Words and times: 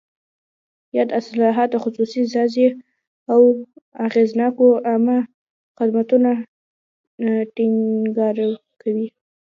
یاد 0.95 1.09
اصلاحات 1.19 1.69
د 1.71 1.75
خصوصي 1.83 2.21
سازۍ 2.33 2.67
او 3.33 3.41
اغېزناکو 4.05 4.67
عامه 4.87 5.17
خدمتونو 5.77 6.31
ټینګار 7.55 8.35
کوي. 8.81 9.07